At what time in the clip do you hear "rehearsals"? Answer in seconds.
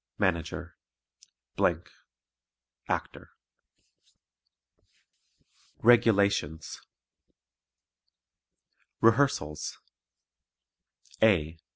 8.99-9.77